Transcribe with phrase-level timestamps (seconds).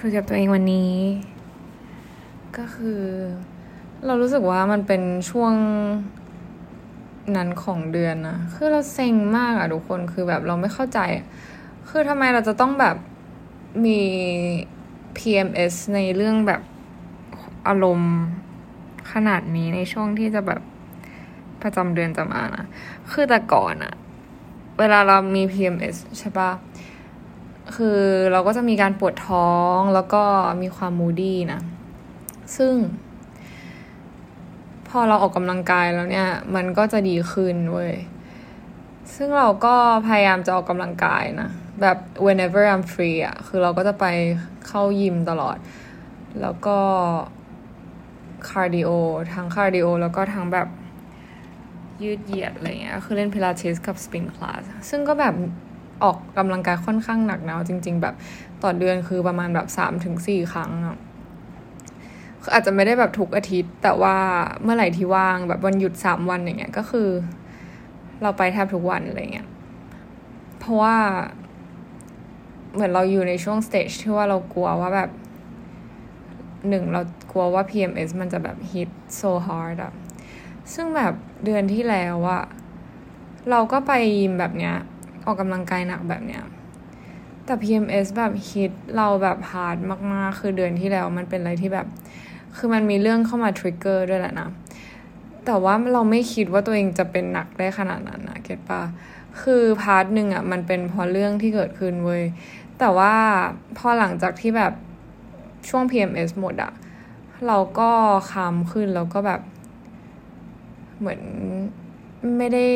[0.00, 0.92] คุยกับตัวเองวันนี้
[2.56, 3.02] ก็คือ
[4.06, 5.54] เรารู้สึกว่ามันเป็นช่วง
[7.36, 11.00] นั้นของเดือนนะคือเราเซ็งมากอะทุกคนคือแบบเราไม่เข้าใจ
[11.88, 12.96] คือทำไมเราจะต้องแบบ
[13.84, 14.00] มี
[15.16, 16.62] PMS ในเรื่องแบบ
[17.68, 18.14] อารมณ์
[19.12, 20.60] ขนาดนี้ในช่วงที่จะแบบ
[21.62, 22.64] ประจำเดือนจะมานะ
[23.10, 23.94] คือแต่ก่อนอะ
[24.78, 26.50] เวลาเรามี PMS ใช่ปะ
[27.74, 28.00] คือ
[28.32, 30.22] เราก็จะมีการปวดท้องแล้วก็
[30.62, 31.60] มีความ moody นะ
[32.56, 32.74] ซึ่ง
[34.88, 37.92] พอเราออกกำลังกายแล้วเนี่ย มันก็จะดีขึ้นเว้ย
[39.14, 39.74] ซึ่งเราก็
[40.06, 41.50] พยายามจะออกกำลังกายนะ
[41.80, 44.06] แบบ whenever I'm free อะคือเราก็จะไป
[44.66, 45.56] เข้ายิมตลอด
[46.40, 46.78] แล้วก็
[48.48, 48.90] cardio
[49.34, 50.68] ทั้ง cardio แล้วก็ทั้งแบบ
[52.02, 55.34] ยืดเหยียดอะไรเงี้ย คือเล่นพิลาทิสกับ spin class ซึ่งก็แบบ
[56.02, 58.14] ออกกำลังกายค่อนข้างหนักนะจริง ๆ แบบ
[58.62, 60.96] ต่อเดือนคือประมาณแบบสามถึงสี่ครั้งอะ
[62.42, 64.16] คืออาจจะไม่ได้แบบทุกอาทิตย์ แต่ว่า
[64.62, 67.08] เมื่อไหร่ที่ว่างแบบวันหยุดสามวันอย่างเงี้ยก็คือ
[68.22, 69.48] เราไปแทบทุกวันอะไรเงี้ย
[70.58, 70.96] เพราะว่า
[72.72, 75.10] เหมือนเราอยู่ในช่วงสเตจที่ว่าเรากลัวว่าแบบ
[76.68, 77.00] หนึ่งเรา
[77.32, 79.92] กลัวว่า PMS มันจะแบบ hit so hard อะ
[80.74, 81.14] ซึ่งแบบ
[81.44, 82.42] เดือนที่แล้วอะ
[83.50, 84.76] เราก็ไปยิมแบบเนี้ย
[85.24, 86.42] ออกกำลังกายหนักแบบเนี้ย
[87.44, 89.76] แต่ PMS แบบฮิตเราแบบ hard
[90.12, 91.86] มาก ๆ คือเดือนที่แล้วมันเป็นอะไรที่แบบ
[92.56, 94.48] คือมันมีเรื่องเข้ามา trigger ด้วยแหละนะ
[95.46, 98.82] แต่ว่าเราไม่คิดว่าตัวเองจะเป็นหนักได้ขนาดนั้นนะ get ปะ
[99.42, 102.22] คือ part หนึ่งอะมันเป็นเพราะเรื่องที่เกิดขึ้นเว้ย
[102.78, 103.14] แต่ว่า
[103.78, 104.72] พอหลังจากที่แบบ
[105.68, 106.72] ช่วง PMS หมดอะ
[107.46, 107.90] เราก็
[108.30, 109.40] คามขึ้นแล้วก็แบบ
[110.98, 111.20] เหมือน
[112.38, 112.66] ไม่ได้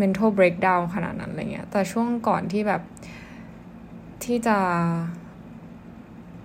[0.00, 2.82] mental breakdown ขนาดนั้นอะไรเงี้ย แต่ช่วงก่อนที่แบบ
[4.24, 4.58] ที่จะ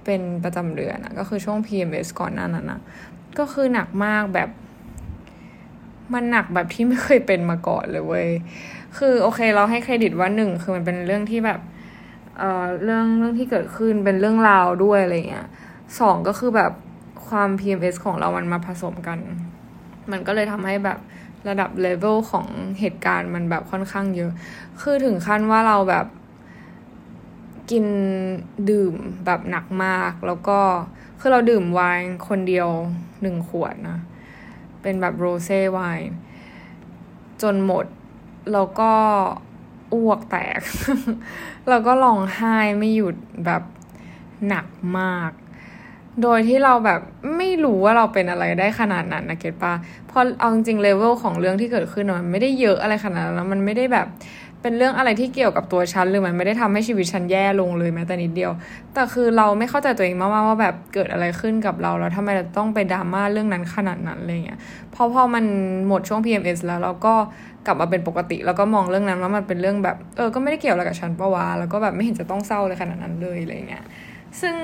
[0.06, 2.82] เป็นประจำเดือนอะก็คือช่วง PMS ก่อนหน้านั้นนะ
[3.40, 4.50] ก็คือหนักมากแบบ
[6.14, 8.30] มันหนักแบบที่ไม่เคยเป็นมาก่อนเลยเว้ย
[8.98, 11.60] คือโอเคเราให้เครดิตว่าหนึ่งคือมันเป็นเรื่องที่แบบ
[12.38, 15.48] เอ่อเรื่องเรื่องที่เกิดขึ้นเป็นเรื่องราวด้วยอะไรเงี้ย
[16.00, 16.72] สองก็คือแบบ
[17.28, 19.20] ความ PMS ของเรามันมาผสมกัน
[20.12, 21.00] มันก็เลยทำให้แบบ
[21.48, 22.48] ระดับเลเวลของ
[22.80, 24.32] เหตุการณ์มันแบบค่อนข้างเยอะ
[24.82, 26.06] คือถึงขั้นว่าเราแบบ
[27.72, 27.86] กิน
[28.70, 28.94] ดื่ม
[29.26, 30.60] แบบหนักมาก แล้วก็
[31.20, 32.70] คือเราดื่มไวน์คนเดียว
[33.22, 34.00] หนึ่งขวดนะ
[34.82, 36.10] เป็นแบบโรเซ่ไวน์
[37.42, 37.86] จนหมด
[38.54, 38.92] แล้วก็
[39.94, 40.60] อ้วกแตก
[41.70, 43.16] แล้วก็ร้องไห้ไม่หยุด
[43.46, 43.64] แบบ
[44.48, 44.68] หนัก
[45.00, 45.32] มาก
[46.22, 47.00] โดยที่เราแบบ
[47.38, 49.74] ไม่รู้ว่าเราเป็นอะไรได้ขนาดนั้นนะเกตปะ
[50.08, 54.08] เพราะเอาจริงเลเวลของเรื่องที่เกิดขึ้นมันไม่ได้เยอะอะไรขนาดนั้นแล้วมันไม่ได้แบบ
[54.62, 58.52] เป็นเรื่องอะไรที่เกี่ยวกับตัวฉันหรือมันไม่ได้ทำให้ชีวิตฉันแย่ลงเลยแม้แต่นิดเดียว
[58.94, 64.60] แต่คือเราไม่เข้าใจตัวเองมากๆว่าแบบเกิดอะไรขึ้นกับเราแล้วทำไมเราต้องไปดราม่าเรื่องนั้นขนาดนั้นอะไรเงี้ย
[64.94, 65.46] พอพอมัน
[65.88, 67.14] หมดช่วง PMS แล้วเราก็
[67.66, 73.84] กลับมาเป็นปกติ แล้วก็มองเรื่องนั้นว่ามันเป็นเรื่องแบบเออก็ไม่ได้เกี่ยวอะไรกับฉันปะวะแล้วก็แบบไม่เห็นจะต้องเศร้าเลยขนาดนั้นเลยอะไรเงี้ย
[74.42, 74.56] ซึ่ง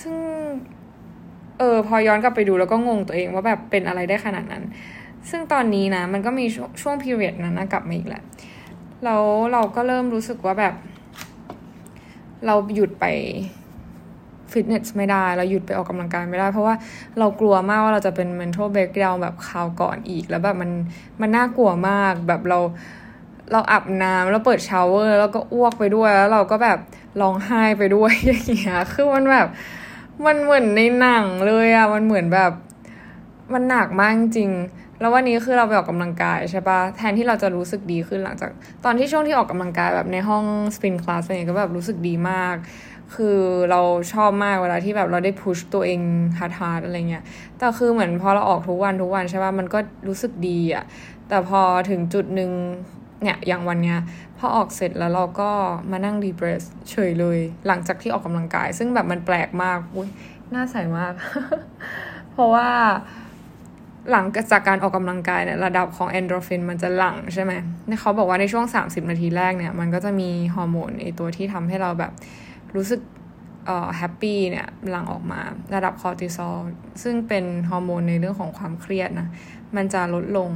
[0.00, 0.18] ซึ่ง
[1.58, 4.64] เออพอย้อนกลับไปดูแล้วก็งงตัวเองว่าแบบเป็นอะไรได้ขนาดนั้น
[5.30, 6.44] ซึ่งตอนนี้นะ มันก็มี
[6.82, 8.22] ช่วงพีเรียดนั้นนะกลับมาอีกแหละ
[9.04, 9.22] แล้ว
[9.52, 10.74] เราก็เริ่มรู้สึกว่าแบบ
[12.46, 13.04] เราหยุดไป
[14.52, 16.74] ฟิตเนสไม่ได้ เราหยุดไปออกกำลังกายไม่ได้ เพราะว่า
[17.18, 20.70] เรากลัวมากว่าเราจะเป็น mental breakdown แบบคราวก่อนอีก แล้วแบบมัน
[21.20, 22.58] มันน่ากลัวมากแบบเรา
[23.52, 26.78] เราอาบน้ำแล้วเปิด shower แล้วก็อ้วกไปด้วยแล้วเราก็แบบ
[27.20, 29.46] ร้องไห้ไปด้วยอย่างเงี้ยคือมันแบบ
[30.26, 32.52] มันเหมือนในหนังเลยอะมันเหมือนแบบ
[33.52, 34.50] มันหนักมากจริง
[35.00, 38.50] แล้ววันนี้คือเราไปออกกำลังกายใช่ปะแทนที่เราจะรู้สึกดีขึ้นหลังจาก
[38.84, 40.44] ตอนที่ช่วงที่ออกกำลังกายแบบในห้อง
[40.76, 42.56] spin class เนี่ยก็แบบรู้สึกดีมาก
[43.14, 43.38] คือ
[43.70, 43.80] เรา
[44.12, 46.00] ชอบมากเวลาที่แบบเราได้ push ตัวเอง
[46.38, 47.24] hard hard อะไรเงี้ย
[47.58, 49.78] แต่คือเหมือนพอเราออกทุกวันทุกวันใช่ปะมันก็
[50.08, 50.84] รู้สึกดีอะ
[51.28, 52.50] แต่พอถึงจุดหนึ่ง
[53.22, 53.98] เนี่ยอย่างวันเนี้ย
[54.38, 55.50] พอออกเสร็จแล้วเราก็
[55.90, 60.08] มานั่ง depress เฉยเลย หลังจากที่ออกกำลังกาย ซึ่งแบบมันแปลกมากอุ้ย
[60.54, 61.12] น่าใส่มาก
[62.32, 62.68] เพราะว่า
[64.10, 67.52] หลังจากการออกกำลังกายเนี่ยระดับของเอ็นดอร์ฟินมันจะหลั่งใช่ไหม
[68.00, 72.12] เขาบอกว่าในช่วง 30 นาทีแรกเนี่ย มันก็จะมีฮอร์โมนไอตัวที่ทำให้เราแบบ
[72.74, 73.00] รู้สึก
[73.66, 75.40] เอ่อ happy เนี่ยหลั่งออกมา
[75.74, 76.56] ระดับคอร์ติซอล
[77.02, 79.28] ซึ่งเป็นฮอร์โมนในเรื่องของความเครียดนะ
[79.76, 80.50] มันจะลดลง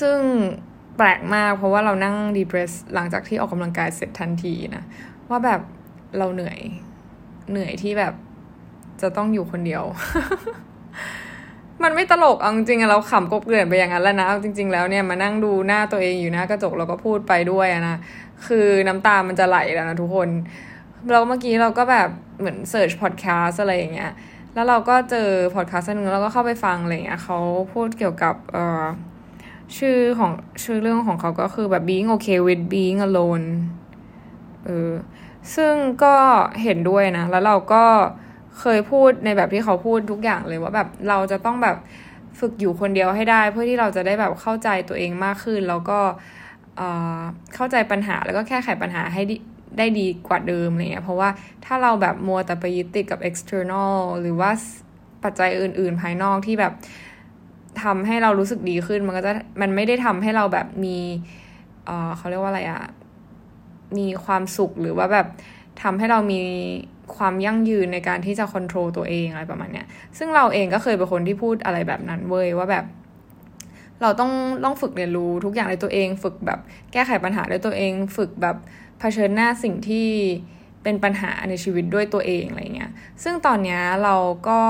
[0.00, 0.18] ซึ่ง
[0.98, 4.84] แปลกมาก เพราะว่าเรานั่ง depress หลังจากที่ออกกำลังกายเสร็จทันทีนะ
[5.30, 5.60] ว่าแบบ
[6.18, 6.58] เราเหนื่อย
[7.50, 8.14] เหนื่อยที่แบบ
[9.00, 9.82] จะต้องอยู่คนเดียว
[11.82, 17.96] มันไม่ตลกเอาจริงๆเราขำกลบเกลื่อนไปอย่างนั้นแล้วนะเอาจริง ๆ แล้วเนี่ยมานั่งดูหน้าตัวเองอยู่หน้ากระจกแล้วก็พูดไปด้วยนะ
[18.46, 20.28] คือน้ำตามันจะไหลแล้วนะทุกคน
[21.10, 22.08] เราเมื่อกี้เราก็แบบ
[22.38, 24.12] เหมือนเสิร์ชพอดแคสอะไรอย่างเงี้ย
[24.54, 27.38] แล้วเราก็เจอพอดแคสต์นึงแล้วก็เข้าไปฟังอะไรเงี้ยเขา
[27.72, 28.84] พูดเกี่ยวกับเอ่อ
[29.76, 30.32] ชื่อของ
[30.64, 33.46] ชื่อเรื่องของเขาก็คือแบบ being okay with being alone
[34.66, 34.92] เออ
[35.54, 35.74] ซึ่ง
[36.04, 36.14] ก็
[36.62, 37.84] เห็นด้วยนะ แล้วเราก็
[38.60, 41.76] เคยพูดในแบบที่เขาพูดทุกอย่างเลยว่าแบบเราจะต้องแบบ
[42.38, 45.98] ฝึกอยู่คนเดียวให้ได้ เพื่อที่เราจะได้แบบเข้าใจตัวเองมากขึ้น แล้วก็
[47.54, 49.22] เข้าใจปัญหาแล้วก็แก้ไขปัญหาให้
[49.78, 51.28] ได้ดีกว่าเดิมอะไรเงี้ยเพราะว่า
[51.64, 54.50] ถ้าเราแบบมัวแต่ไปยึดติดกับ external หรือว่า
[55.24, 56.72] ปัจจัยอื่น ๆ ภายนอกที่แบบ
[57.84, 60.98] ทำให้เรารู้สึกดีขึ้น มันก็จะมันไม่ได้ทำให้เราแบบมี
[61.86, 62.82] เออเขาเรียกว่าอะไรอะ
[63.98, 65.26] มีความสุขหรือว่าแบบ
[65.82, 66.40] ทำให้เรามี
[67.16, 69.86] ความยั่งยืนในการที่จะควบคุมตัวเองอะไรประมาณเนี้ย
[70.18, 72.84] ซึ่งเราเองก็เคยเป็นคนที่พูดอะไรแบบนั้นเว้ยว่าแบบ
[74.02, 74.32] เราต้อง
[74.64, 76.60] ต้องฝึกเรียนรู้ทุกอย่างในตัวเอง ฝึกแบบ
[76.92, 78.56] แก้ไขปัญหาด้วยตัวเอง ฝึกแบบ
[78.98, 80.08] เผชิญหน้าสิ่งที่
[80.82, 82.92] เป็นปัญหาในชีวิตด้วยตัวเองอะไรเงี้ย
[83.22, 84.16] ซึ่งตอนเนี้ยเรา
[84.48, 84.60] ก็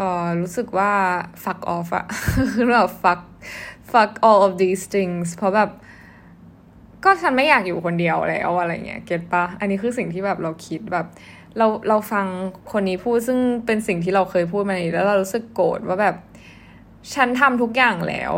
[0.00, 0.92] เออรู้สึกว่า
[1.42, 2.06] fuck off อะ
[2.52, 3.20] คือแบบ fuck
[3.90, 5.70] fuck all of these things เพราะแบบ
[7.04, 11.06] ก็ฉันไม่อยากอยู่คนเดียวแล้วอะไรเงี้ย เก็ตปะ อันนี้คือสิ่งที่แบบเราคิดแบบ
[11.58, 12.26] เราเราฟัง
[12.72, 16.16] คนนี้พูดซึ่งเป็นสิ่งที่เราเคยพูดมาแล้วเรารู้สึกโกรธว่าแบบ
[17.14, 18.34] ฉันทำทุกอย่างแล้ว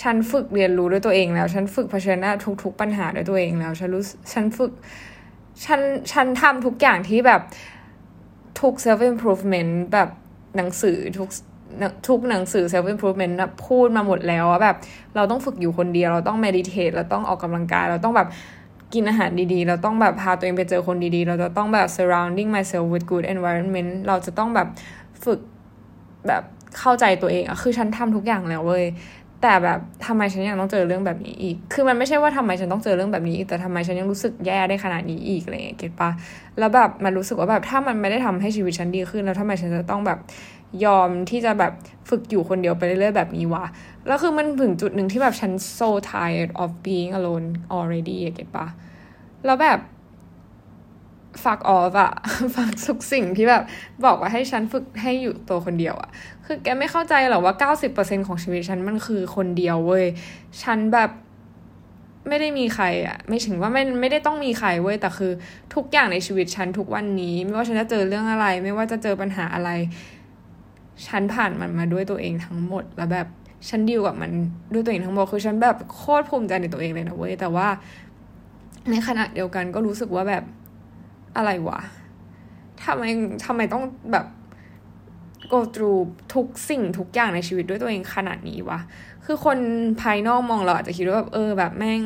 [0.00, 2.32] ฉันฝึกเรียนรู้ด้วยตัวเองแล้ว ฉันฝึกเผชิญหน้า
[2.62, 4.72] ทุก ๆ ปัญหาด้วยตัวเองแล้ว ฉันรู้ ฉันฝึก
[5.64, 5.80] ฉัน
[6.12, 7.42] ฉันทำทุกอย่างที่แบบ
[8.60, 10.08] ทุก self improvement แบบ
[10.56, 11.28] หนังสือทุก
[12.08, 13.34] ทุกหนังสือ self improvement
[13.66, 14.76] พูดมาหมดแล้วว่าแบบ
[15.16, 18.28] เราต้องฝึกอยู่คนเดียว เราต้อง meditate เราต้องออกกำลังกาย เราต้องแบบ
[18.94, 24.68] กินอาหารดีๆ เราต้องแบบพาตัวเองไปเจอคนดีๆ เราจะต้องแบบ surrounding myself with good environment เราจะต้องแบบ
[25.24, 25.40] ฝึก
[26.28, 26.42] แบบ
[26.78, 28.84] เข้าใจตัวเองอะคือฉันทำทุกอย่างแล้วเว้ย
[29.42, 36.10] แต่แบบทำไมฉันยังต้องเจอเรื่องแบบนี้อีก คือมันไม่ใช่ว่าทำไมฉันต้องเจอเรื่องแบบนี้อีก แต่ทำไมฉันยังรู้สึกแย่ได้ขนาดนี้อีกอะไรเงี้ยเก็ตปะ
[36.58, 40.18] แล้วแบบมันรู้สึกว่าแบบถ้ามันไม่ได้ทำให้ชีวิตฉันดีขึ้น แล้วทำไมฉันจะต้องแบบ
[40.84, 41.72] ยอมที่จะแบบ
[42.08, 43.64] ฝึกอยู่คนเดียวไปเรื่อยๆแบบนี้วะ
[44.06, 47.46] แล้วคือมันถึงจุดหนึ่งที่แบบฉัน so tired of being alone
[47.76, 48.66] already เก็ตปะ
[49.46, 49.80] แล้วแบบ
[51.44, 52.12] ฟักออฟอะ
[52.54, 53.62] ฟักทุกสิ่งที่แบบ
[54.04, 56.10] บอกว่าให้ฉันฝึกให้อยู่ตัวคนเดียวอะ
[56.50, 60.04] คือแกไม่เข้าใจหรอว่าเก้าสิบเปอร์เซ็นของชีวิตฉันมันคือคนเดียวเว้ย
[60.62, 61.10] ฉันแบบ
[62.28, 65.32] ไม่ได้มีใครอะไม่ถึงว่าไม่ไม่ได้ต้องมีใครเว้ย แต่คือ
[65.74, 69.70] ทุกอย่างในชีวิตฉันทุกวันนี้ ไม่ว่าฉันจะเจอเรื่องอะไร ไม่ว่าจะเจอปัญหาอะไร
[71.06, 73.26] ฉันผ่านมันมาด้วยตัวเองทั้งหมด แล้วแบบ
[73.68, 74.30] ฉันดีวกับมัน
[74.72, 77.68] ด้วยตัวเองทั้งหมด คือฉันแบบโคตรภูมิใจในตัวเองเลยนะเว้ย แต่ว่า
[78.90, 80.44] ในขณะเดียวกันก็รู้สึกว่าแบบ
[81.36, 81.80] อะไรวะ
[82.84, 83.04] ทำไม
[83.44, 84.26] ทำไมต้องแบบ
[85.52, 86.00] go through
[86.34, 88.80] ทุกสิ่งทุกอย่างในชีวิตด้วยตัวเองขนาดนี้วะ
[89.24, 89.58] คือคน
[90.02, 92.02] ภายนอกมองเราอาจจะคิดว่าแบบเออแบบแม่ง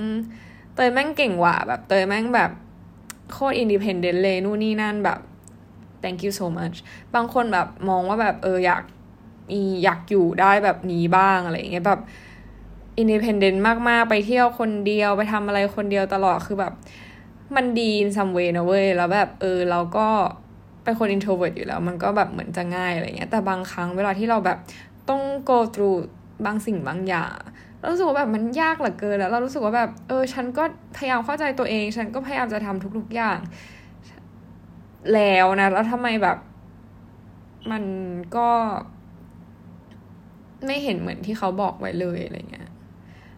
[0.74, 2.50] เตยแม่งเก่งว่ะแบบเตยแม่งแบบ
[3.32, 5.18] โคตร independent เลยนู่นนี่นั่นแบบ
[6.02, 6.76] thank you so much
[7.14, 8.82] บางคนแบบมองว่าแบบเอออยาก
[9.50, 12.00] มีอยากอยู่ได้แบบนี้บ้างอะไรเงี้ยแบบ
[12.98, 16.72] independent มากๆ ไปเที่ยวคนเดียวไปทำอะไรคนเดียวตลอดคือแบบ
[17.56, 20.06] มันดี in some way นะเว้ย แล้วแบบเออเราก็
[20.84, 24.58] เป็นคน introvert อยู่แล้ว มันก็แบบเหมือนจะง่ายอะไรเงี้ยแต่บางครั้งเวลาที่เราแบบ
[25.08, 25.98] ต้อง go through
[26.46, 27.36] บางสิ่งบางอย่าง
[27.78, 30.64] เรารู้สึกว่าแบบมันยากเหลือเกินแล้ว เรารู้สึกว่าแบบเออ ฉันก็
[30.96, 33.38] พยายามเข้าใจตัวเอง ฉันก็พยายามจะทำทุกๆอย่าง
[35.14, 36.38] แล้วนะ แล้วทำไมแบบ
[37.70, 37.84] มัน
[38.36, 38.48] ก็
[40.66, 42.68] ไม่เห็นเหมือนที่เขาบอกไว้เลยอะไรเงี้ย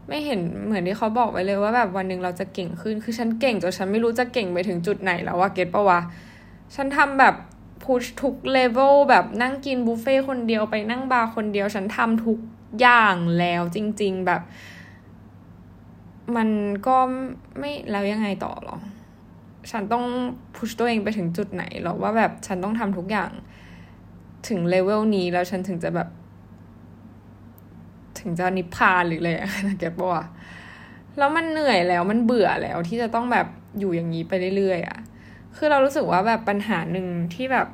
[0.08, 6.00] ไม่เห็นเหมือนที่เขาบอกไว้เลยว่าแบบวันหนึ่งเราจะเก่งขึ้น คือฉันเก่งจนฉันไม่รู้จะเก่งไปถึงจุดไหนแล้วว่าเก็ตปะวะ
[6.74, 7.34] ฉันทำแบบ
[7.84, 12.38] พุชทุกเลเวลแบบนั่งกินบุฟเฟ่คนเดียวไปนั่งบาร์คนเดียว ฉันทำทุก
[12.80, 14.42] อย่างแล้วจริง ๆแบบ
[16.36, 16.48] มัน
[16.86, 16.96] ก็
[17.58, 18.76] ไม่แล้วยังไงต่อหรอ
[19.70, 20.04] ฉันต้อง
[20.56, 23.30] พุชตัวเองไปถึงจุดไหนหรอว่าแบบฉันต้องทำทุกอย่าง
[24.48, 26.08] ถึงเลเวลนี้แล้วฉันถึงจะแบบ
[28.18, 29.30] ถึงจะนิพพานหรืออะไร
[29.66, 30.24] นะแกบอกว่า
[31.18, 33.46] แล้วมันเหนื่อยแล้วมันเบื่อแล้วที่จะต้องแบบ
[33.78, 34.98] อยู่อย่างนี้ไปเรื่อยๆอะ่ะ
[35.56, 37.66] คือเรารู้สึกว่าแบบปัญหาหนึ่งที่แบบ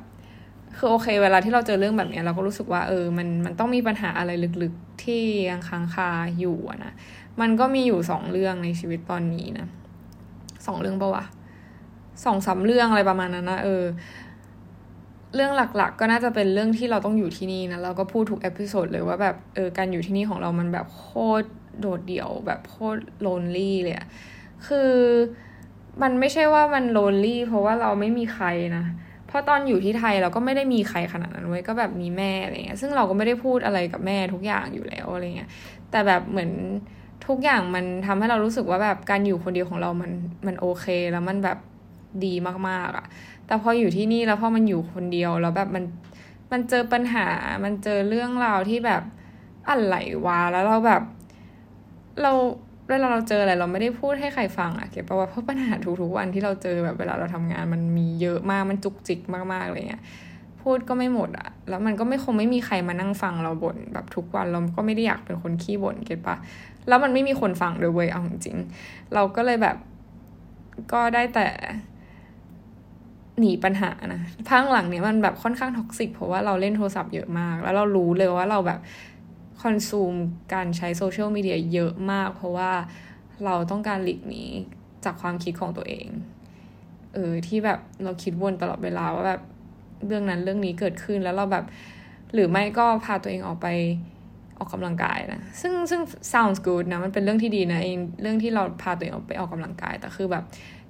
[0.77, 4.31] คือโอเค เวลาที่เราเจอเรื่องแบบนี้เราก็รู้สึกว่าเออมันมันต้องมีปัญหาอะไร
[4.63, 6.09] ลึกๆที่ยังค้างคา
[6.39, 6.93] อยู่นะ
[7.41, 9.67] มันก็มีอยู่สองเรื่องในชีวิตตอนนี้นะ
[10.65, 11.25] สองเรื่องปะวะ
[12.25, 13.83] สองสาเรื่องอะไรประมาณนั้นนะเออ
[15.35, 21.07] เรื่องหลักๆ ก็น่าจะเป็นเรื่องที่เราต้องอยู่ที่นี่นะเราก็พูดทุก episode เลยว่าแบบเออการอยู่ที่นี่ของเรามันแบบโค
[21.41, 21.47] ตร
[21.79, 24.07] โดดเดี่ยวแบบโคตร lonely เลยอะ
[24.67, 24.91] คือ
[26.01, 28.85] มันไม่ใช่ว่ามัน lonely เพราะว่าเราไม่มีใครนะ
[29.27, 35.49] เพราะตอนอยู่ที่ไทยเราก็ไม่ได้มีใครขนาดนั้นเว้ยก็แบบมีแม่อะไรเงี้ยซึ่งเราก็ไม่ได้พูดอะไรกับแม่ทุกอย่างอยู่แล้วอะไรเงี้ย
[35.91, 36.51] แต่แบบเหมือน
[37.27, 40.11] ทุกอย่างมันทำให้เรารู้สึกว่าแบบการอยู่คนเดียวของเรามัน
[40.47, 41.57] มันโอเคแล้วมันแบบ
[42.25, 42.33] ดี
[42.69, 43.05] มากๆอะ
[43.45, 45.83] แต่พออยู่ที่นี่แล้วพอมันอยู่คนเดียวแล้วแบบมัน
[46.51, 47.27] มันเจอปัญหา
[47.63, 49.03] มันเจอเรื่องราวที่แบบ
[49.69, 49.95] อะไร
[50.25, 51.03] วะแล้วเราแบบ
[52.21, 52.31] เรา
[52.91, 60.03] เวลาเราเจออะไรเราไม่ได้พูดให้ใครฟังอะเก็บปะว่าเพราะปัญหาทุกๆวันที่เราเจอแบบเวลาเราทำงานมันมีเยอะมากมันจุกจิกมากๆอะไรเงี้ย
[60.61, 66.35] พูดก็ไม่หมดอะแล้วมันก็ไม่คงไม่มีใครมานั่งฟังเราบ่นแบบทุกวันเราก็ไม่ได้อยากเป็นคนขี้บ่นเก็ตปะ
[66.87, 68.57] แล้วมันไม่มีคนฟังเลยเว้ยเอาจริง
[69.13, 69.77] เราก็เลยแบบ
[70.93, 71.47] ก็ได้แต่
[73.39, 78.79] หนีปัญหานะพักหลังเนี้ยมันแบบค่อนข้าง toxic เพราะว่าเราเล่นโทรศัพท์เยอะมาก แล้วเรารู้เลยว่าเราแบบ
[79.61, 80.13] consume
[80.53, 82.71] การใช้โซเชียลมีเดียเยอะมาก เพราะว่า
[83.45, 84.43] เราต้องการหลีกหนี
[85.05, 86.07] จากความคิดของตัวเอง
[87.13, 89.41] เออที่แบบเราคิดวนตลอดเวลาว่าแบบ
[90.07, 91.65] เรื่องนั้นเรื่องนี้เกิดขึ้นแล้วเราแบบ
[92.33, 93.67] หรือไม่ก็พาตัวเองออกไป
[94.57, 96.01] ออกกำลังกายนะ ซึ่งซึ่ง
[96.33, 100.43] sounds good นะ มันเป็นเรื่องที่ดีนะเองเรื่องที่เราพาตัวเองออกไปออกกำลังกาย แต่คือแบบ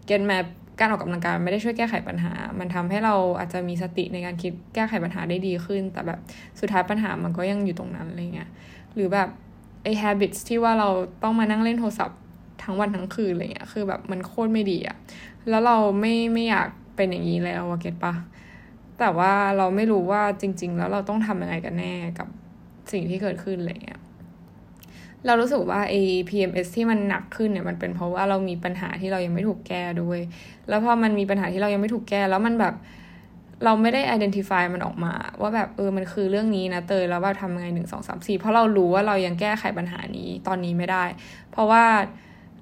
[0.09, 0.45] get map
[0.81, 6.19] การออกกำลังกายไม่ได้ช่วยแก้ไขปัญหา มันทำให้เราอาจจะมีสติในการคิดแก้ไขปัญหาได้ดีขึ้น แต่แบบ
[6.59, 8.49] สุดท้ายปัญหามันก็ยังอยู่ตรงนั้นอะไรเงี้ย
[8.95, 9.29] หรือแบบ
[9.83, 10.89] ไอ้ habits ที่ว่าเรา
[11.23, 12.19] ต้องมานั่งเล่นโทรศัพท์
[12.63, 14.97] ทั้งวันทั้งคืนอะไรเงี้ย คือแบบมันโคตรไม่ดีอะ
[15.49, 18.13] แล้วเราไม่ไม่อยากเป็นอย่างนี้แล้วเก็ตปะ
[18.99, 22.27] แต่ว่าเราไม่รู้ว่าจริง ๆ แล้วเราต้องทำยังไงกันแน่กับ
[22.91, 23.99] สิ่งที่เกิดขึ้นอะไรเงี้ย
[25.25, 25.99] เรารู้สึกว่าไอ้
[26.29, 30.19] PMS ที่มันหนักขึ้นเนี่ยมันเป็นเพราะว่าเรามีปัญหาที่เรายังไม่ถูกแก้ด้วย
[30.69, 32.73] แล้วพอมันมีปัญหาที่เรายังไม่ถูกแก้ แล้วมันแบบ
[33.65, 41.03] เราไม่ได้ identify มันออกมา ว่าแบบเออมันคือเรื่องนี้นะเตยแล้วว่าทำไงหนึ่งสองสามสี่เพราะเรารู้ว่าเรายังแก้ไขปัญหานี้ตอนนี้ไม่ได้
[41.51, 41.83] เพราะว่า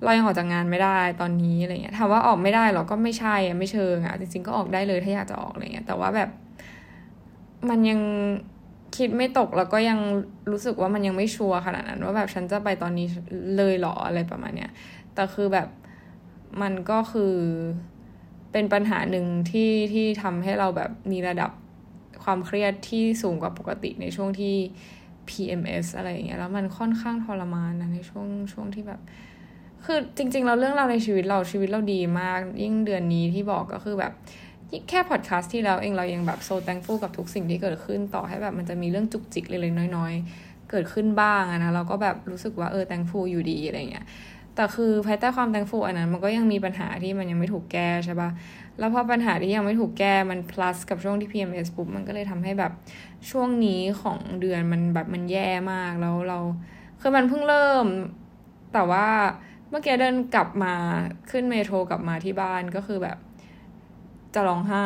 [0.03, 6.29] เรายังออกจากงานไม่ได้ตอนนี้อะไรเงี้ยถามว่าออกไม่ได้หรอก็ไม่ใช่ไม่เชิงอะจริงๆก็ออกได้เลยถ้าอยากจะออกอะไรเงี้ยแต่ว่าแบบ
[7.69, 7.99] มันยัง
[8.97, 9.99] คิดไม่ตกแล้วก็ยัง
[10.51, 13.07] รู้สึกว่ามันยังไม่ชัวร์ขนาดนั้น ว่าแบบฉันจะไปตอนนี้
[13.57, 14.71] เลยหรออะไรประมาณเนี้ย
[15.15, 15.67] แต่คือแบบ
[16.61, 17.33] มันก็คือ
[18.51, 21.51] เป็นปัญหาหนึ่งที่ที่ทำให้เราแบบมีระดับ
[22.23, 24.55] ความเครียดที่สูงกว่าปกติในช่วงที่
[25.29, 29.01] PMS อะไรอย่างเงี้ยแล้วมันค่อนข้างทรมานนะในช่วงช่วงที่แบบ
[29.85, 34.13] คือจริงๆเราเรื่องเราในชีวิตเราชีวิตเราดีมาก ยิ่งเดือนนี้ที่บอกก็คือแบบ
[34.89, 44.05] แค่พอดแคสต์ที่แล้วเองเรายังแบบโซแตงฟูกับทุกสิ่งที่เกิดขึ้นต่อให้แบบมันจะมีเรื่องจุกจิกเล็กๆน้อย ๆ เกิดขึ้นบ้างนะเราก็แบบรู้สึกว่าเออแตงฟูอยู่ดีอะไรเงี้ย
[44.55, 48.29] แต่คือภายใต้ความแตงฟูอันนั้นมันก็ยังมีปัญหาที่มันยังไม่ถูกแก้ใช่ปะ
[48.79, 52.71] แล้วพอปัญหาที่ยังไม่ถูกแก้มัน plus กับช่วงที่ PMS ปุ๊บมันก็เลยทำให้แบบ
[53.29, 56.39] ช่วงนี้ของเดือนมันแบบมันแย่มากแล้วเรา
[57.01, 57.85] คือมันเพิ่งเริ่ม
[58.73, 59.07] แต่ว่า
[59.69, 60.73] เมื่อกี้เดินกลับมา
[61.31, 63.17] ขึ้นเมโทรกลับมาที่บ้านก็คือแบบ
[64.33, 64.83] จะร้องไห้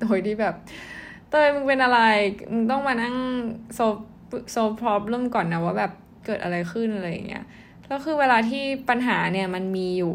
[0.00, 0.54] โดยที่แบบ
[1.30, 2.00] เตยมึงเป็นอะไร
[2.52, 3.14] มึงต้องมานั่ง
[3.74, 3.80] โซ
[4.50, 5.92] โซพรอบเริ่มก่อนนะว่าแบบ
[6.26, 7.44] เกิดอะไรขึ้นอะไรอย่างเงี้ย
[7.86, 10.14] แล้วคือเวลาที่ปัญหาเนี่ยมันมีอยู่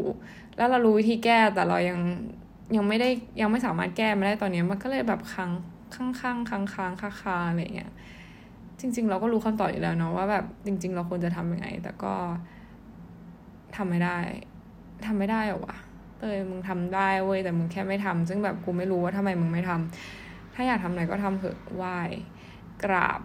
[0.56, 1.98] แล้วเรารู้วิธีแก้แต่เรายัง
[2.76, 3.08] ยังไม่ได้
[3.40, 5.50] ยังไม่สามารถแก้มาได้ตอนนี้มันก็เลยแบบค้าง
[5.94, 7.92] ค้างค้างค้างค้างคาคาอะไรเงี้ย
[8.80, 12.14] จริง ๆ เราก็รู้คำตอบอยู่แล้วเนาะว่าแบบจริง ๆ เราควรจะทำยังไง แต่ก็
[13.76, 14.18] ทำไม่ได้
[15.06, 15.76] ทำไม่ได้หรอวะ
[16.18, 21.98] เตยมึงทำได้เว้ยแต่มึงแค่ไม่ทำซึ่งแบบกูไม่รู้ว่าทำไมมึงไม่ทำถ้าอยากทำอะไรก็ทำเถอะไหว้
[22.84, 23.20] กราบ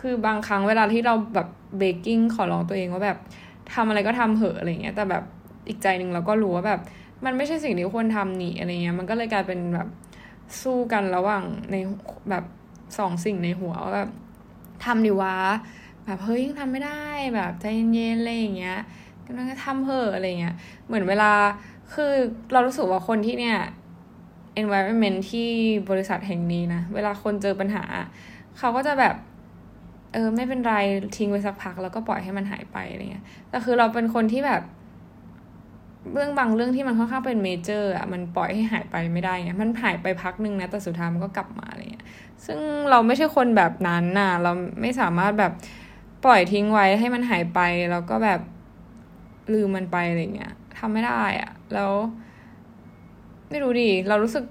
[0.00, 1.48] คือบางครั้งเวลาที่เราแบบ
[1.78, 3.18] เบกกิ้งขอร้องตัวเองว่าแบบ
[3.74, 5.24] ทำอะไรก็ทำเถอะอะไรเงี้ยแต่แบบ
[5.68, 6.80] อีกใจหนึ่งเราก็รู้ว่าแบบ
[7.24, 9.88] มันไม่ใช่สิ่งที่ควรทำนี่อะไรเงี้ยมันก็เลยกลายเป็นแบบ
[10.62, 11.76] สู้กันระหว่างใน
[12.30, 12.44] แบบ
[12.98, 14.10] สองสิ่งในหัวว่าแบบ
[14.84, 15.36] ทำดีวะ
[16.04, 18.78] แบบเฮ้ยยังทำไม่ได้แบบใจเย็นๆอะไรอย่างเงี้ย
[19.26, 20.54] กำลังจะทำเถอะอะไรเงี้ย
[20.86, 21.32] เหมือนเวลา
[21.92, 22.12] คือ
[22.52, 23.58] เรารู้สึกว่าคนที่เนี่ย
[24.62, 25.48] environment ที่
[25.90, 27.84] บริษัทแห่งนี้นะ เวลาคนเจอปัญหา
[28.58, 29.14] เขาก็จะแบบ
[30.12, 30.74] เออ ไม่เป็นไร
[31.16, 34.62] ทิ้งไว้สักพัก แล้วก็ปล่อยให้มันหายไปอะไรเงี้ยแต่คือเราเป็นคนที่แบบ
[36.12, 42.06] เรื่องบางเรื่องที่มันค่อนข้างเป็นเมเจอร์อะมันปล่อยให้หายไปไม่ได้ไงมันหายไปพักนึงนะแต่สุดท้ายมันก็กลับมาอะไรเงี้ย
[42.46, 42.58] ซึ่ง
[42.90, 45.52] เราไม่ใช่คนแบบนั้นน่ะ เราไม่สามารถแบบ
[46.24, 47.60] ปล่อยทิ้งไว้ให้มันหายไป
[47.90, 48.40] แล้วก็แบบ
[49.52, 50.52] ลืมมันไปอะไรเงี้ย
[50.84, 51.92] ทำไม่ได้อะแล้ว
[53.50, 54.44] ไม่รู้ดิเรารู้สึก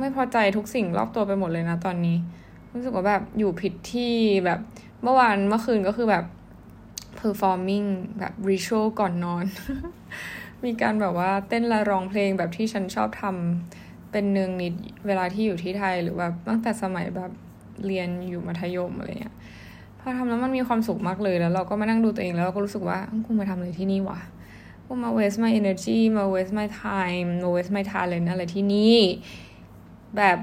[0.00, 2.16] ไม่พอใจทุกสิ่งรอบตัวไปหมดเลยนะตอนนี้
[2.74, 4.12] รู้สึกว่าแบบอยู่ผิดที่
[4.44, 4.60] แบบ
[5.02, 6.24] เมื่อวานเมื่อคืนก็คือแบบ
[7.20, 9.44] performing แบบ ritual ก่อนนอน
[10.64, 14.74] มีการแบบว่าเต้นละร้องเพลงแบบที่ฉันชอบทำเป็นเนืองนิด
[15.06, 17.30] เวลาที่อยู่ที่ไทยหรือแบบตั้งแต่สมัยแบบ
[17.86, 19.36] เรียนอยู่มัธยมอะไรเงี้ย
[20.00, 24.20] พอทำแล้วมันมีความสุขมากเลยแล้ว เราก็มานั่งดูตัวเองแล้วเราก็รู้สึกว่ากูมาทำอะไรที่นี่วะ
[24.86, 28.98] กูมา waste my energy มา waste my time มา waste my talent อะไรที่นี่
[30.16, 30.38] แบบ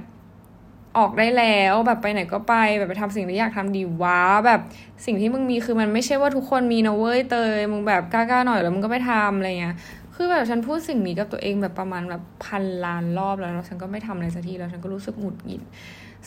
[0.97, 4.61] ออกได้แล้วแบบไปไหนก็ไปแบบไปทำสิ่งที่อยากทำดีว้าแบบ
[5.05, 9.75] สิ่งที่มึงมีคือมันไม่ใช่ว่าทุกคนมีนะเว้ยเตยมึงแบบกล้าๆหน่อยแล้วมึงก็ไปทำอะไรเงี้ย
[10.15, 15.61] คือแบบฉันพูดสิ่งนี้กับตัวเองแบบประมาณแบบพันล้านรอบแล้วแล้วฉันก็ไม่ทำอะไรสักทีแล้วฉันก็รู้สึกหงุดหงิด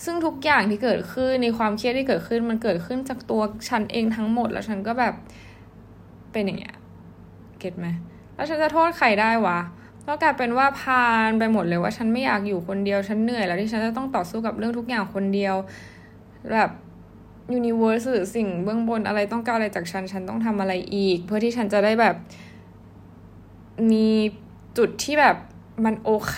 [0.04, 5.14] ซึ่งทุกอย่างที่เกิดขึ้นในความเครียดที่เกิดขึ้นมันเกิดขึ้นจากตัวฉันเองทั้งหมดแล้วฉันก็แบบ
[6.32, 6.74] เป็นอย่างเงี้ย
[7.58, 7.86] เก็ตไหม
[8.34, 9.58] แล้วฉันจะโทษใครได้วะ
[10.06, 15.54] ก็กลายเป็นว่าพานไปหมดเลยว่าฉันไม่อยากอยู่คนเดียวฉันเหนื่อยแล้วที่ฉันจะต้องต่อสู้กับเรื่องทุกอย่างคนเดียว
[16.52, 16.70] แบบ
[17.54, 22.16] ยูนิเวอร์สหรือสิ่งเบื้องบนอะไรต้องการอะไรจากฉัน ฉันต้องทำอะไรอีก เพื่อที่ฉันจะได้แบบ
[23.92, 24.08] มี
[24.78, 25.36] จุดที่แบบ
[25.84, 26.36] มันโอเค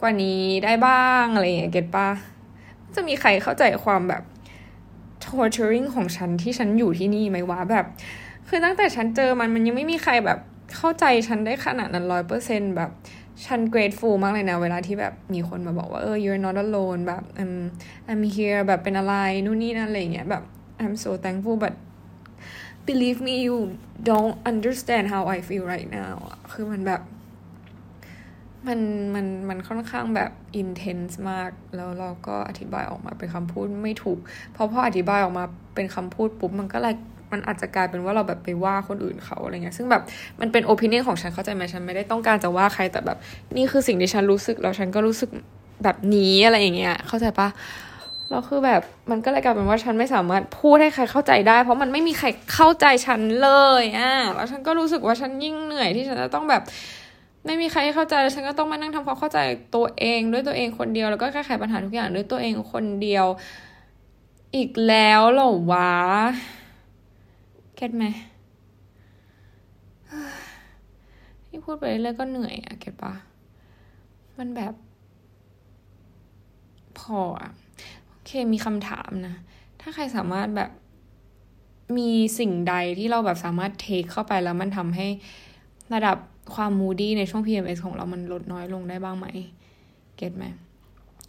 [0.00, 2.08] กว่านี้ได้บ้างอะไรอย่างเงี้ยเก็ตปะ
[2.94, 4.22] จะมีใครเข้าใจความแบบ
[5.24, 7.86] torturing ของฉันที่ฉันอยู่ที่นี่ไหมวะแบบ
[8.52, 10.38] คือตั้งแต่ฉันเจอมันมันยังไม่มีใครแบบ
[10.76, 12.90] เข้าใจฉันได้ขนาดนั้นร้อยเปอร์เซ็นแบบ
[13.46, 17.54] ฉัน grateful มากเลยนะ เวลาที่แบบมีคนมาบอกว่าเออ you're not alone แบบ I'm
[18.10, 19.14] I'm here แบบเป็นอะไร
[19.44, 20.42] นู่นนี่นั่นอะไรเงี้ยแบบ
[20.82, 21.74] I'm so thankful but
[22.88, 23.58] believe me you
[24.10, 26.14] don't understand how I feel right now
[26.52, 27.02] คือมันแบบ
[28.66, 28.80] มัน
[29.14, 30.30] มันมันค่อนข้างแบบ
[30.62, 34.18] intense มาก แล้วเราก็อธิบายออกมาเป็นคำพูดไม่ถูก
[34.52, 36.94] เพราะพออธิบายออกมาเป็นคำพูดปุ๊บมันก็เลย
[37.32, 40.02] มันอาจจะกลายเป็นว่าเราแบบไปว่าคนอื่นเขาอะไรเงี้ยซึ่งแบบ
[40.40, 43.18] มันเป็นโอปิเนียนของฉันเข้าใจไหมฉันไม่ได้ต้องการจะว่าใครแต่แบบ
[43.56, 45.30] นี่คือสิ่งที่ฉันรู้สึกแล้วฉันก็รู้สึก
[45.84, 47.48] แบบนี้อะไรอย่างเงี้ยเข้าใจปะ
[48.30, 53.50] แล้วคือแบบมันก็เลยกลายเป็นว่าฉันไม่สามารถพูดให้ใครเข้าใจได้ เพราะมันไม่มีใครเข้าใจฉันเล
[53.82, 56.62] ยอะแล้วฉันก็รู้สึกว่าฉันยิ่งเหนื่อยที่ฉันจะต้องแบบ
[57.46, 59.38] ไม่มีใครเข้าใจแล้วฉันก็ต้องมานั่งทำความเข้าใจ
[59.74, 63.26] ตัวเองด้วยตัวเองคนเดียวแล้วก็แก้ไขปัญหาทุกอย่างด้วยตัวเองคนเดียว
[64.56, 65.92] อีกแล้วเหรอวะ
[67.82, 68.06] เก็ตไหม
[71.46, 73.14] ที่พูดไปเรื่อยก็เหนื่อยอะเก็ตปะ
[74.38, 74.74] มันแบบ
[76.98, 77.50] พออะ
[78.06, 79.34] โอเคมีคำถามนะ
[79.80, 80.70] ถ้าใครสามารถแบบ
[81.96, 85.06] มีสิ่งใดที่เราแบบสามารถเทคเข้าไปแล้วมันทำให้
[85.94, 86.16] ระดับ
[86.54, 89.26] ความ moody ในช่วง PMS ของเรามันลดน้อยลงได้บ้างไหม
[90.16, 90.44] get ไหม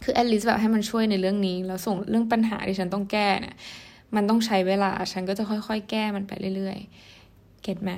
[0.02, 3.56] คือ at least แบบให้มันช่วยในเรื่องนี้ แล้วส่วนเรื่องปัญหาที่ฉันต้องแก้เนี่ย
[4.14, 7.92] มันต้องใช้เวลา ฉันก็จะค่อยๆ แก้มันไปเรื่อยๆ get ไหม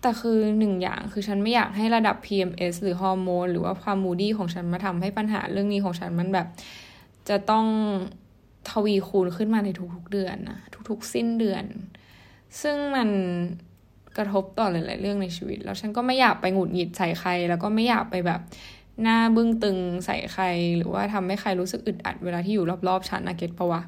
[0.00, 6.46] แต่คือหนึ่งอย่างคือฉันไม่อยากให้ระดับ PMS หรือฮอร์โมน หรือว่าความ moody ของฉันมาทำให้ปัญหาเรื่องนี้ของฉันมันแบบ
[7.28, 7.66] จะต้อง
[8.70, 10.58] ทวีคูณขึ้นมาในทุกๆเดือนนะ
[10.90, 11.64] ทุกๆ สิ้นเดือน
[12.62, 13.08] ซึ่งมัน
[14.16, 18.40] กระทบต่อหลายๆเรื่องในชีวิต แล้วฉันก็ไม่อยากไปหงุดหงิดใส่ใคร แล้วก็ไม่อยากไปแบบ
[19.02, 20.44] หน้าบึ้งตึงใส่ใคร
[20.76, 23.82] หรือว่าทำให้ใครรู้สึกอึดอัดเวลาที่อยู่รอบๆฉันนะ get ปะวะ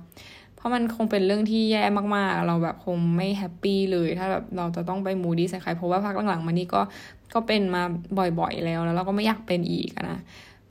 [0.58, 1.82] เพราะมันคงเป็นเรื่องที่แย่
[2.16, 6.80] มากๆ เราแบบคงไม่ happy เลย ถ้าแบบเราจะต้องไป moody ใส่ใครเพราะว่าพักหลังๆมานี่ก็
[7.34, 7.82] ก็เป็นมา
[8.40, 10.18] บ่อยๆแล้ว แล้วเราก็ไม่อยากเป็นอีกนะ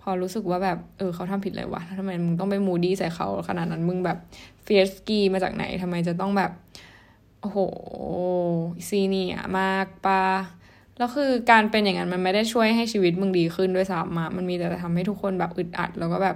[0.01, 4.17] พอรู้สึกว่าแบบเออเขาทำผิดไรวะทำไมมึงต้องไป moody ใส่เขาขนาดนั้นมึงแบบ
[4.63, 6.51] เฟียสกีมาจากไหนทำไมจะต้องแบบ
[7.41, 7.57] โอ้โห
[8.87, 10.23] ซีนี่อะมากปะ
[10.97, 16.35] แล้วคือการเป็นอย่างนั้นมันไม่ได้ช่วยให้ชีวิตมึงดีขึ้นด้วยซ้ำมันมีแต่จะทำให้ทุกคนแบบอึดอัด แล้วก็แบบ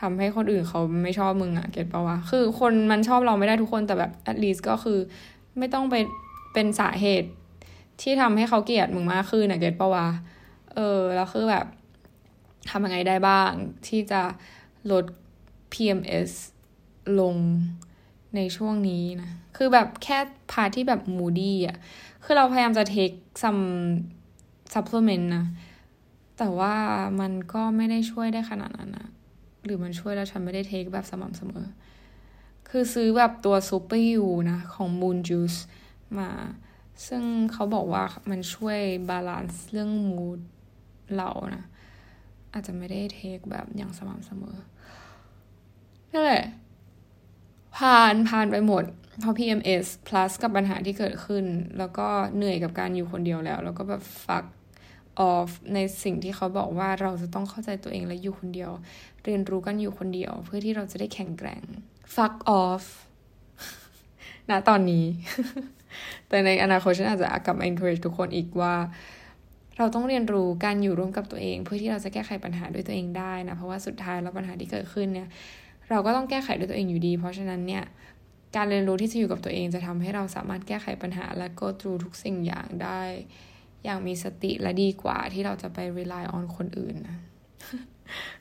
[0.00, 4.98] ทำให้คนอื่นเขาไม่ชอบมึงอะเก็ตปะวะคือคนมันชอบเราไม่ได้ทุกคนแต่แบบ at least ก็คือ
[5.58, 5.94] ไม่ต้องไป
[6.52, 7.28] เป็นสาเหตุ
[8.00, 10.08] ที่ทำให้เขาเกลียดมึงมากขึ้นอะเก็ตปะวะ
[10.74, 11.66] เออแล้วคือแบบ
[12.70, 13.50] ทำยังไงได้บ้าง
[13.86, 14.22] ที่จะ
[14.92, 15.04] ลด
[15.72, 16.30] PMS
[17.20, 17.34] ลง
[18.36, 20.18] ในช่วงนี้นะ คือแบบแค่
[20.52, 21.76] พาร์ตที่แบบ moody อะ
[22.24, 23.10] คือเราพยายามจะ take
[23.42, 23.58] some
[24.74, 25.44] supplement นะ
[26.38, 26.74] แต่ว่า
[27.20, 29.08] มันก็ไม่ได้ช่วยได้ขนาดนั้นนะ
[29.66, 31.66] หรือมันช่วยแล้วฉันไม่ได้ take แบบสม่ำเสมอ
[32.68, 35.58] คือซื้อแบบตัว SuperYou นะ ของ Moon Juice
[36.18, 36.30] มา
[37.06, 40.40] ซึ่งเขาบอกว่ามันช่วย balance เรื่อง mood
[41.16, 41.64] เรานะ
[42.52, 44.56] อาจจะไม่ได้ take แบบอย่างสม่ำเสมอ
[46.12, 46.44] นั่นแหละ
[47.76, 48.84] ผ่านผ่านไปหมด
[49.20, 51.44] เพราะ PMS plus กับปัญหาที่เกิดขึ้น
[51.78, 58.70] แล้วก็เหนื่อยกับการอยู่คนเดียวแล้ว แล้วก็แบบ fuck off ในสิ่งที่เขาบอกว่าเราจะต้องเข้าใจตัวเองและอยู่คนเดียว
[59.24, 61.62] เรียนรู้การอยู่คนเดียว เพื่อที่เราจะได้แข็งแกร่ง
[62.14, 62.84] fuck off
[64.50, 65.06] ณตอนนี้
[66.28, 68.74] แต่ในอนาคตฉันอาจจะกลับมา encourage ทุกคนอีกว่า
[69.78, 75.28] เราต้องเรียนรู้การอยู่ร่วมกับตัวเอง เพื่อที่เราจะแก้ไขปัญหาด้วยตัวเองได้นะ เพราะว่าสุดท้ายแล้วปัญหาที่เกิดขึ้นเนี่ย
[75.90, 77.84] เราก็ต้องแก้ไขด้วยตัวเองอยู่ดี เพราะฉะนั้นเนี่ย
[78.56, 83.02] การเรียนรู้ที่จะอยู่กับตัวเองจะทำให้เราสามารถแก้ไขปัญหาและ go through ทุกสิ่งอย่างได้
[83.86, 87.18] อย่างมีสติและดีกว่าที่เราจะไป rely on คนอื่นนะ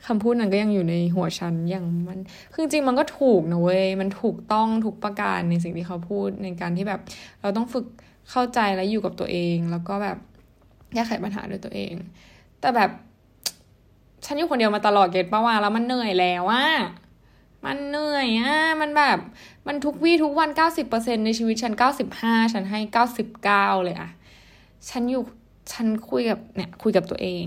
[0.05, 2.19] คำพูดนั้นก็ยังอยู่ในหัวฉันอย่างมัน
[2.53, 7.01] คือจริงมันก็ถูกนะเว้ย มันถูกต้องทุกประการในสิ่งที่เขาพูดในการที่แบบ
[7.41, 7.86] เราต้องฝึก
[8.31, 10.17] เข้าใจและอยู่กับตัวเอง แล้วก็แบบ
[10.93, 11.93] แก้ไขปัญหาด้วยตัวเอง
[12.60, 12.89] แต่แบบ
[14.25, 16.67] ฉันอยู่คนเดียวมาตลอดเกตป้าว่าแล้วมันเหนื่อยแล้วอะ
[17.65, 19.17] มันเหนื่อยอะมันแบบ
[19.67, 24.10] มันทุกวี่ทุกวันเก้าสิบเปอร์เซ็นในชีวิตฉันเก้าสิบห้าฉันให้เก้าสิบเก้าเลยอะ
[24.89, 25.24] ฉันอยู่
[25.74, 27.45] ฉันคุยกับเนี่ยคุยกับตัวเอง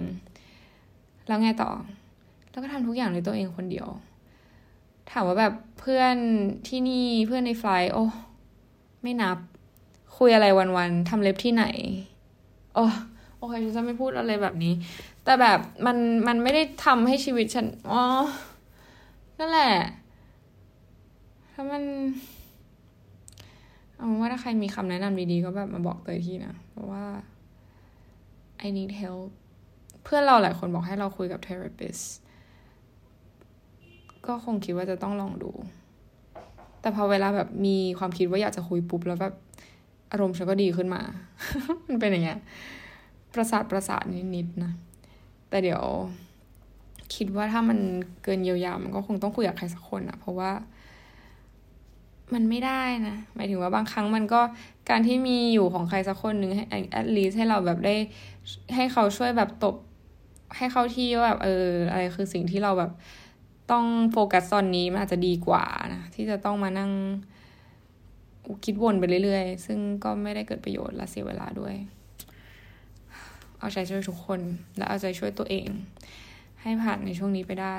[1.26, 1.70] แล้วไงต่อ
[2.50, 3.88] แล้วก็ทำทุกอย่างในตัวเองคนเดียว
[5.10, 6.16] ถามว่าแบบเพื่อน
[6.68, 8.04] ที่นี่เพื่อนในไฟล์โอ้
[9.02, 9.38] ไม่นับ
[10.16, 11.64] คุยอะไรวันๆทำเล็บที่ไหน
[12.74, 12.84] โอ้
[13.36, 14.72] โอเคฉันจะไม่พูดอะไรแบบนี้
[15.24, 15.96] แต่แบบมัน
[16.26, 18.02] มันไม่ได้ทำให้ชีวิตฉัน อ๋อ
[19.38, 19.74] นั่นแหละ
[21.52, 21.82] ถ้ามัน
[23.98, 27.04] เอาว่าถ้าใครมีคำแนะนำดีๆ ก็แบบมาบอกเตยทีนะ เพราะว่า
[28.66, 29.28] I need help
[30.02, 32.04] เพื่อนเราหลายคนบอกให้เราคุยกับ therapist
[34.26, 35.50] ก็คงคิดว่าจะต้องลองดู
[36.80, 39.34] แต่พอเวลาแบบมีความคิดว่าอยากจะคุยปุ๊บแล้วแบบ
[40.12, 41.02] อารมณ์ฉันก็ดีขึ้นมา
[41.88, 42.38] มันเป็นอย่างเงี้ย
[43.34, 44.04] ประสาทประสาท
[44.36, 44.72] นิดๆนะ
[45.48, 45.82] แต่เดี๋ยว
[47.14, 47.78] คิดว่าถ้ามัน
[48.22, 50.50] เกินเยียวยา มันก็คงต้องคุยกับใครสักคนอะเพราะว่า
[52.34, 54.40] มันไม่ได้นะ หมายถึงว่าบางครั้งมันก็
[54.90, 56.64] การที่มีอยู่ของใครสักคนหนึ่งให้
[57.00, 57.94] at least ให้เราแบบได้
[58.74, 59.76] ให้เขาช่วยแบบตบ
[60.56, 62.92] ให้เขาที่ว่าแบบเอออะไรคือสิ่งที่เราแบบ
[63.70, 65.64] ต้องโฟกัสตอนนี้มันอาจจะดีกว่า
[65.94, 66.90] นะที่จะต้องมานั่ง
[68.64, 71.74] คิดวนไปเรื่อยๆ ซึ่งก็ไม่ได้เกิดประโยชน์และเสียเวลาด้วย
[73.58, 74.40] เอาใจช่วยทุกคน
[74.76, 75.68] และเอาใจช่วยตัวเอง
[76.62, 77.76] ให้ผ่านในช่วงนี้ไปได้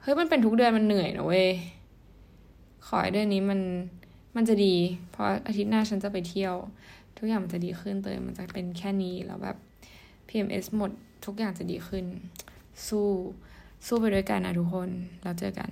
[0.00, 1.48] เฮ้ยมันเป็นทุกเดือนมันเหนื่อยนะเว้ย
[2.86, 3.60] ขอให้เดือนนี้มัน
[4.36, 4.74] มันจะดี
[5.10, 6.54] เพราะอาทิตย์หน้าฉันจะไปเที่ยว
[7.16, 9.56] ทุกอย่างมันจะดีขึ้นเตยมันจะเป็นแค่นี้แล้วแบบ
[10.28, 10.90] PMS หมด
[11.24, 12.04] ทุกอย่างจะดีขึ้น
[12.88, 13.08] สู้
[13.86, 14.88] สู้ไปด้วยกันนะทุกคน
[15.22, 15.70] แล้วเจอกัน